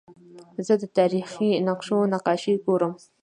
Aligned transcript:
زه 0.65 0.73
د 0.81 0.83
تاریخي 0.97 1.49
نقشو 1.67 1.97
نقاشي 2.13 2.53
ګورم. 2.63 2.93